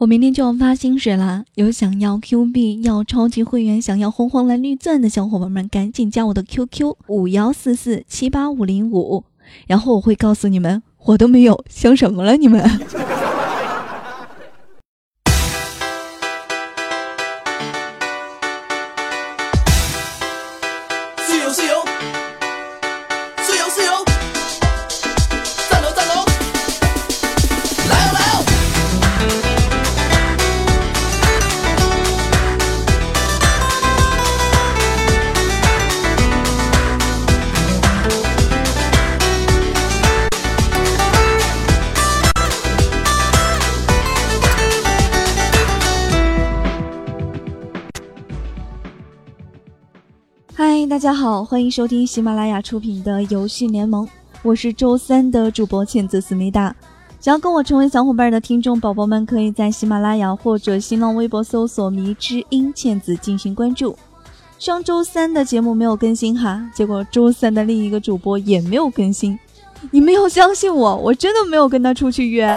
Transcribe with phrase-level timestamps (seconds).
[0.00, 9.24] 我明天就要发薪水了，有想要 Q 币、要超级会员、想要红黄蓝绿钻的小伙伴们，赶紧加我的 QQ 五幺四四七八五零五，
[9.66, 12.66] 然后我会告诉你们，我都没有，想什么了你们？
[51.00, 54.06] 大家好，欢迎收听喜马拉雅出品的游戏联盟，
[54.42, 56.76] 我是周三的主播茜子思密达。
[57.18, 63.96] 想要跟我成为小伙伴的听众宝宝们，可以在喜马拉雅或者新浪微博搜索“迷之音茜子”进行关注。
[64.58, 69.38] 上周三的节目没有更新哈，结果周三的另一个主播也没有更新。
[69.90, 72.54] 你们要相信我，我真的没有跟他出去约，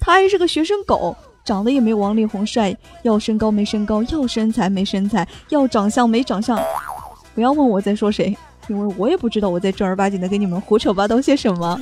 [0.00, 6.58] 他还是个学生狗，长得也没王力宏帅，要身高没身高，要身材没身材，要长相没长相。
[7.36, 8.34] 不要问我在说谁，
[8.66, 11.78] 因为我也不知道我在正儿八经的跟你们胡扯八道些什么。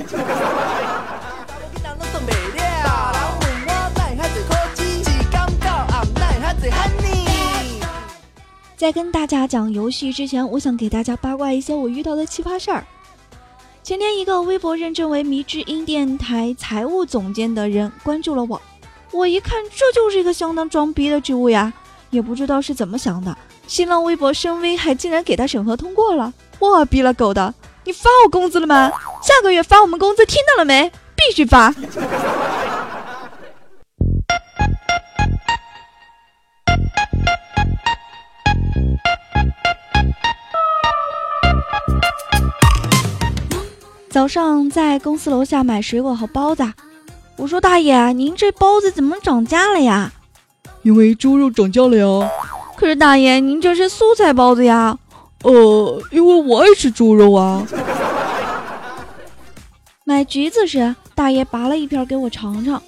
[8.77, 12.85] 在跟大家讲游戏之前，我想给大家八卦一些我遇到的奇葩事儿。
[13.85, 18.61] 前天，一个微博认证为迷之音电台财务总监的人关注了我，
[19.13, 21.73] 我一看，这就是一个相当装逼的职务呀，
[22.11, 23.39] 也不知道是怎么想的。
[23.67, 26.33] 新浪微博深 V 还竟然给他审核通过了！
[26.61, 27.53] 哇，逼了狗的！
[27.85, 28.93] 你发我工资了吗？
[29.23, 30.91] 下个月发我们工资，听到了没？
[31.17, 31.75] 必须发！
[44.11, 46.65] 早上在公司楼下买水果和包子，
[47.37, 50.13] 我说大爷，您这包子怎么涨价了呀？
[50.83, 52.31] 因为猪肉涨价了呀。
[52.85, 54.99] 可是大爷，您这是素菜包子呀？
[55.43, 57.67] 呃，因为我爱吃猪肉啊。
[60.05, 62.83] 买橘子时，大爷拔了一片给我尝尝，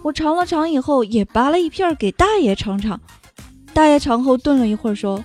[0.00, 2.98] 我尝了尝以后，也拔了一片给大爷尝尝。
[3.74, 5.22] 大爷尝后顿了一会儿，说：“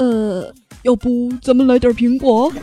[0.00, 0.50] 呃，
[0.80, 2.50] 要不咱们来点苹果？”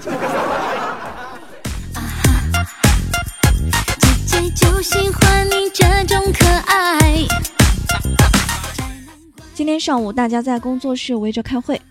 [4.26, 7.05] 姐姐就喜欢你这种可爱。
[9.56, 11.82] 今天上午，大家在工作室围着开会，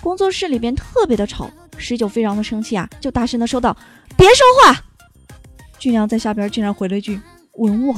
[0.00, 1.48] 工作室里边特别的吵，
[1.78, 3.76] 十九非常的生气啊，就大声的说道
[4.18, 4.76] ：“别说话！”
[5.78, 7.20] 俊良在下边竟然回了一句
[7.54, 7.94] ：“吻我。”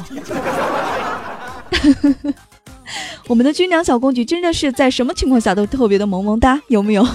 [3.27, 7.09] 我们的军粮小公举真的是在什么情况下都特别的萌萌哒，有没有？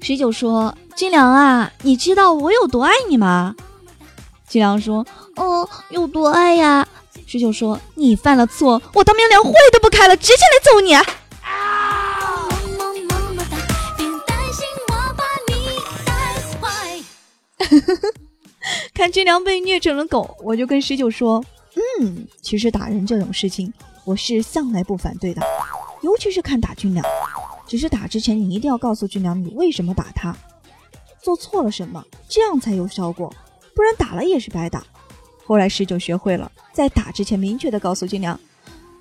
[0.00, 3.56] 十九说：“军粮啊，你知道我有多爱你吗？”
[4.48, 6.86] 军粮说：“哦，有多爱呀？”
[7.30, 10.94] 十九说：“你犯了错，我当面连会都不开了，直接来揍你！”
[18.94, 21.44] 看军良被虐成了狗，我就跟十九说
[22.00, 23.70] ：“嗯，其实打人这种事情，
[24.06, 25.42] 我是向来不反对的，
[26.00, 27.04] 尤其是看打军良。
[27.66, 30.34] 只是打之前，你一定要告诉军良你为什么打他，
[31.20, 33.30] 做错了什么，这样才有效果，
[33.74, 34.82] 不然打了也是白打。”
[35.48, 38.38] 后来十九学会了，在打之前明确的告诉金良：“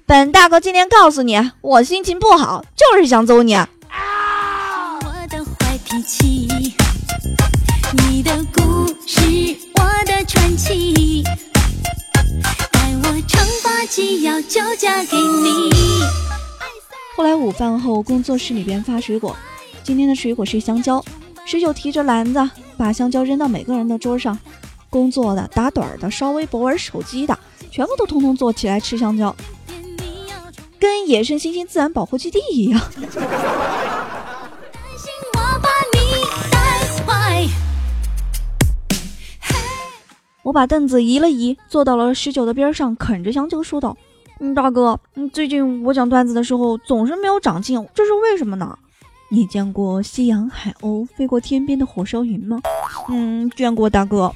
[0.07, 3.53] 本大哥今天告诉你，我心情不好，就是想揍你。”
[17.17, 19.35] 后来午饭后，工作室里边发水果，
[19.83, 21.03] 今天的水果是香蕉。
[21.45, 24.39] 十九提着篮子，把香蕉扔到每个人的桌上。
[24.89, 27.37] 工作的、打盹的、刷微博、玩手机的，
[27.69, 29.35] 全部都通通坐起来吃香蕉，
[30.79, 32.81] 跟野生猩猩自然保护基地一样。
[40.43, 43.97] 我把凳子移了移，坐到了十九的边上，啃着香蕉说道
[44.39, 48.79] ：“嗯，大哥，嗯，最近我讲段子的时候总是没有长进，这是为什么呢？
[49.29, 52.61] 你见过夕阳海鸥飞过天边的火烧云吗？
[53.09, 54.33] 嗯，见过，大哥。”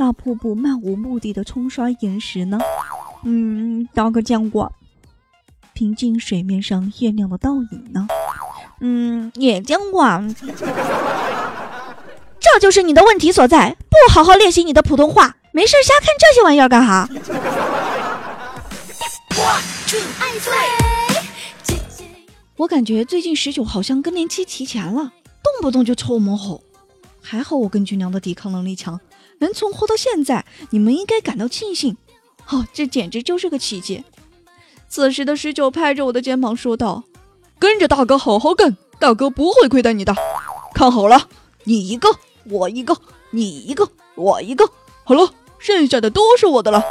[0.00, 2.58] 那瀑布漫无目的的冲刷岩石呢？
[3.22, 4.72] 嗯，大哥见过。
[5.74, 8.08] 平静水面上月亮的倒影呢？
[8.80, 10.02] 嗯，也见过。
[12.40, 17.06] 这就是你的问题所在，不好好练习你的普通话，没事瞎看这些玩意儿干哈？
[22.56, 25.12] 我感觉最近十九好像更年期提前了，
[25.42, 26.62] 动不动就抽猛吼。
[27.22, 28.98] 还好我跟军娘的抵抗能力强，
[29.40, 31.96] 能存活到现在，你们应该感到庆幸。
[32.48, 34.04] 哦，这简直就是个奇迹。
[34.88, 37.04] 此时的十九拍着我的肩膀说道
[37.58, 40.14] ：“跟着大哥好好干，大哥不会亏待你的。
[40.74, 41.28] 看好了，
[41.64, 42.08] 你一个，
[42.48, 42.96] 我一个，
[43.30, 44.68] 你一个，我一个。
[45.04, 46.82] 好了，剩下的都是我的了。”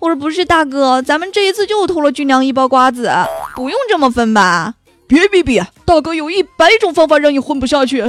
[0.00, 3.10] 我说：“不是大哥，咱们这一次就偷了军粮一包瓜子，
[3.54, 4.74] 不用这么分吧？”
[5.08, 8.02] 别别别，大哥有一百种方法让你混不下去。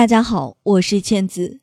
[0.00, 1.60] 大家好，我是倩子。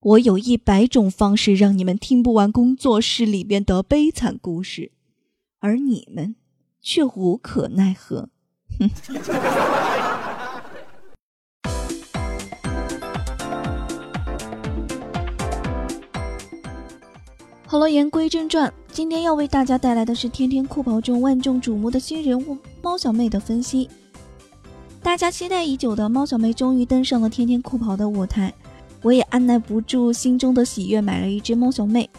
[0.00, 4.92] 我有一百种方式让你们听不完工作室里边的悲惨故事。
[5.60, 6.36] 而你们
[6.82, 8.28] 却无可奈何。
[8.78, 8.90] 哼。
[17.64, 23.88] 好了，言归正传，今天要为大家带来的是《天天酷跑》中万众瞩目的新人物猫小妹的分析。
[25.06, 28.52] 大家期待已久的猫小妹终于登上了《天天酷跑》的舞台，
[29.02, 32.10] 我也按耐不住心中的喜悦，买了一只猫小妹。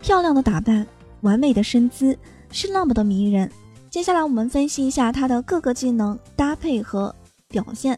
[0.00, 0.84] 漂亮的打扮，
[1.20, 2.18] 完美的身姿。
[2.50, 3.48] 是那么的迷人。
[3.88, 7.14] 接下来我们分析一下它的各个技能搭配和
[7.46, 7.96] 表现。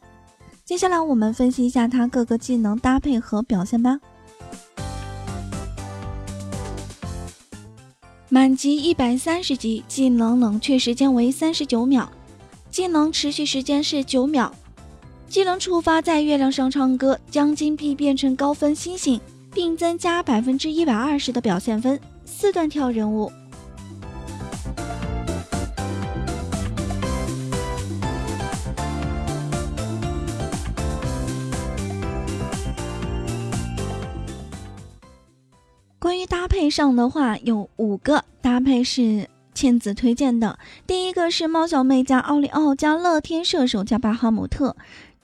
[0.63, 3.99] 接下来我们分析一下它各个技能搭配和表现吧。
[8.29, 12.13] 满级一百三十级，技能冷却时间为三十九秒，
[12.75, 14.53] 技能持续时间是九秒。
[15.29, 19.21] 技能触发在月亮上唱歌，将金币变成高分星星，
[19.53, 22.01] 并增加百分之一百二十的表现分。
[22.25, 23.31] 四段跳人物。
[36.01, 40.59] 关于搭配上的话，有五个搭配是亲子推荐的。
[40.87, 44.77] 第一个是猫小妹加奥利奥加乐天射手加巴哈姆特，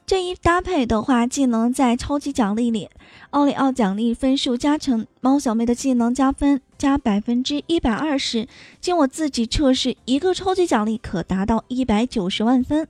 [0.06, 2.88] 这一搭配的话，技能在超级奖励里，
[3.31, 8.49] 奥利奥奖励分数加成，猫小妹的技能加分加百分之一百二十。
[8.81, 12.88] 经我自己测试，一个超级奖励可达到一百九十万分。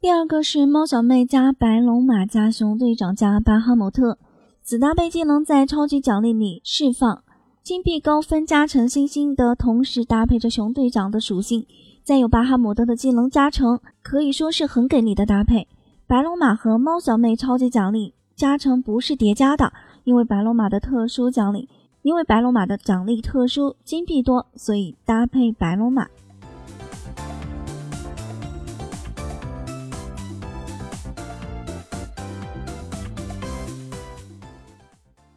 [0.00, 4.16] 第二个是猫小妹加白龙马加熊队长加巴哈姆特，
[4.62, 7.22] 此搭配技能在超级奖励里释放
[7.62, 11.66] 金币高分加成星星的同时，搭配着熊队长的属性，
[12.02, 15.68] 再有巴哈姆特的技能加成，可以说是很给力的搭配。
[16.06, 19.70] 白龙马和猫小妹超级奖励加成不是叠加的，
[20.04, 21.68] 因为白龙马的特殊奖励，
[22.00, 26.06] 因为白龙马的奖励特殊金币多，所以搭配白龙马。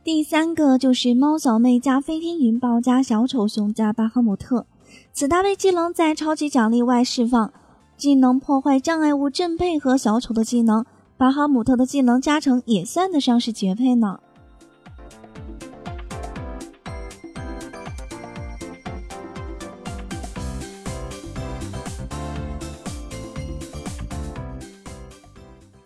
[0.04, 4.66] 第三个就是猫小妹加飞天云豹加小丑熊加巴哈姆特，
[5.14, 7.54] 此搭配技能在超级奖励外释放，
[7.96, 10.84] 技能破坏障碍物正配合小丑的技能，
[11.16, 14.20] 巴哈姆特的技能加成也算得上是绝配呢。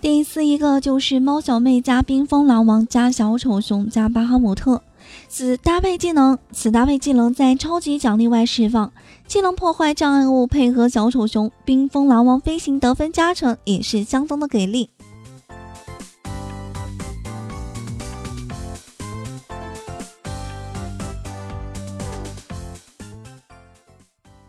[0.08, 4.82] 第四一个就是猫小妹加冰封狼王加小丑熊加巴哈姆特，
[5.28, 8.90] 此搭配技能，此搭配技能在超级奖励外释放，
[9.28, 14.90] 技能破坏障碍物配合小丑熊冰封狼王飞行得分加成也是相当的给力。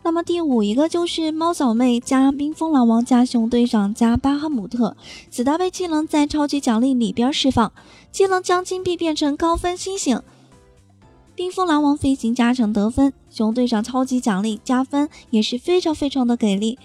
[0.09, 4.97] 那么第五一个就是猫小妹加冰封狼王加熊队长加巴哈姆特，
[5.29, 7.71] 此搭配技能在超级奖励里边释放，
[8.11, 10.19] 技能将金币变成高分星星，
[11.35, 16.79] 冰封狼王飞行加成得分，熊队长超级奖励加分也是非常非常的给力。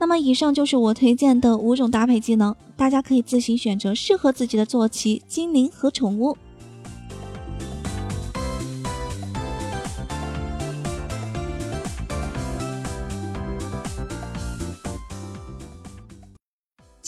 [0.00, 6.36] 那么以上就是我推荐的五种搭配技能，大家可以自行选择适合自己的坐骑、精灵和宠物。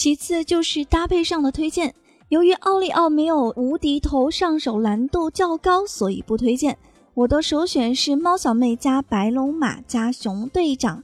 [0.05, 1.95] 其次就是搭配上的推荐，
[2.29, 6.77] 由于奥利奥没有无敌头上手难度较高，所以不推荐。
[7.15, 11.03] 我的首选是猫小妹加白龙马加熊队长。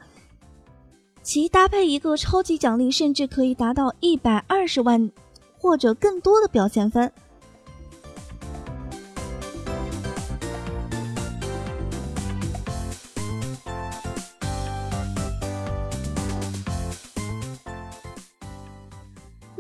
[1.23, 5.11] 其搭配一个超级奖励，甚至可以达到一百二十万
[5.59, 7.11] 或者更多的表现分。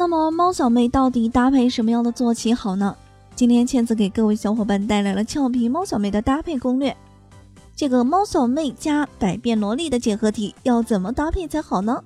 [0.00, 2.96] 那么猫小妹到底搭配什么样的坐骑好呢？
[3.36, 6.96] 今天倩子给各位小伙伴带来了俏皮猫小妹的搭配攻略。
[7.76, 12.02] 这个猫小妹加百变萝莉的结合体要怎么搭配才好呢？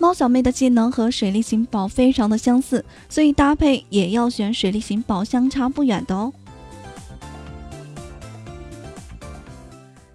[0.00, 6.32] 猫小妹的技能和水力型宝非常的相似，所以搭配也要选水力型宝相差不远的哦。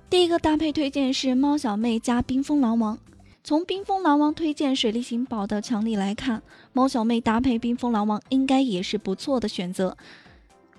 [0.10, 2.98] 第一个搭配推荐是猫小妹加冰封狼王。
[3.44, 6.42] 从冰封狼王推荐水力型宝的强力来看，
[6.74, 9.96] 猫小妹搭配冰封狼王应该也是不错的选择。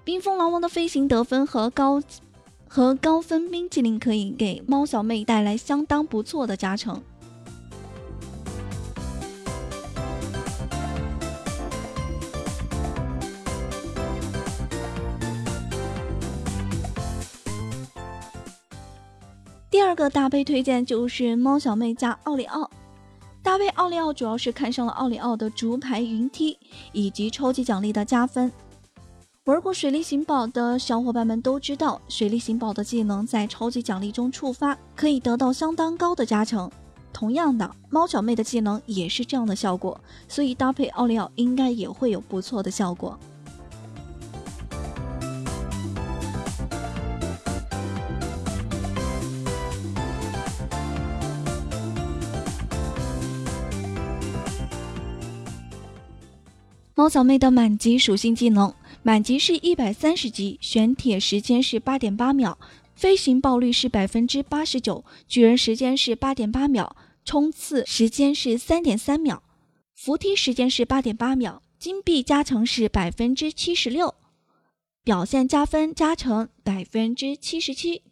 [0.02, 2.02] 冰封狼王的飞行得分和高
[2.66, 7.00] 和高分冰激凌可以给猫小妹带来相当不错的加成。
[19.96, 22.70] 个搭配推荐就是猫小妹加奥利奥，
[23.42, 26.56] 搭配奥利奥主要是看上了奥利奥的竹排云梯
[26.92, 28.52] 以及超级奖励的加分。
[29.44, 36.70] 玩过水力型宝的小伙伴们都知道，水力型宝的技能在超级奖励中触发可以得到相当高的加成。
[37.12, 39.98] 同样的，猫小妹的技能也是这样的效果，
[40.28, 43.18] 所以搭配奥利奥应该也会有不错的效果。
[57.06, 62.58] 猫小妹的满级属性技能，满级是一百三十级，玄铁时间是八点八秒，
[62.96, 69.40] 飞行爆率是百分之八十九，巨人时间是八点八秒，冲刺时间是三点三秒，
[69.94, 74.12] 扶梯时间是八点八秒，金币加成是百分之七十六，
[75.04, 78.02] 表现加分加成百分之七十七。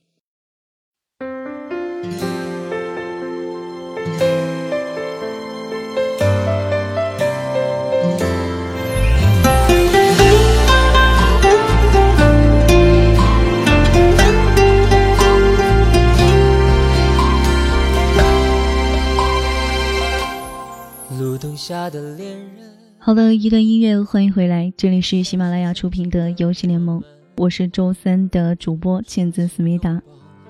[21.66, 27.02] 下的恋人好的，一段音乐，欢迎回来，这里是喜马拉雅出品的游戏联盟，
[27.38, 30.02] 我是周三的主播茜子思密达。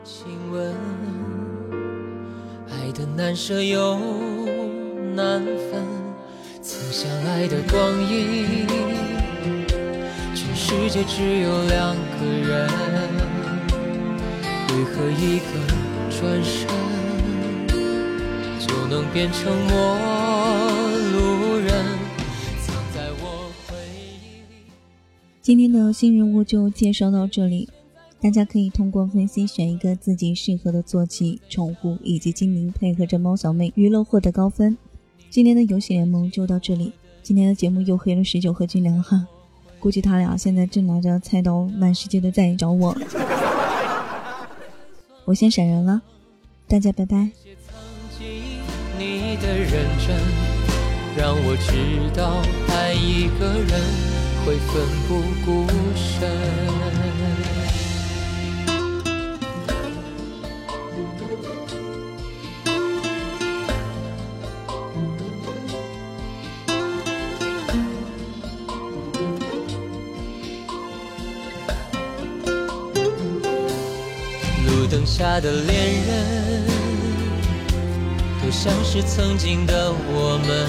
[0.02, 0.74] 亲吻，
[2.68, 3.96] 爱的难舍又
[5.14, 5.84] 难分，
[6.60, 8.66] 曾相爱的光阴，
[10.34, 12.68] 全世界只有两个人，
[14.68, 15.44] 为何一个
[16.10, 16.66] 转身
[18.58, 19.96] 就能变成陌
[25.40, 27.68] 今天的新人物就介绍到这里，
[28.18, 34.78] 大家可以通过分析选一个自己适合的坐骑、宠物以及精灵，配合着猫小妹娱乐获得高分。
[35.28, 36.92] 今天的游戏联盟就到这里，
[37.22, 39.26] 今天的节目又黑了十九和军良哈，
[39.78, 42.96] 估计他俩现在正拿着菜刀满世界的在找我。
[45.26, 46.00] 我先闪人了，
[46.66, 47.30] 大家拜拜。
[51.16, 52.42] 让我知道
[52.74, 54.14] 爱一个人。
[54.46, 55.66] 会奋不顾
[55.96, 56.30] 身。
[74.66, 76.66] 路灯下的恋人，
[78.42, 80.68] 都像是曾经的我们，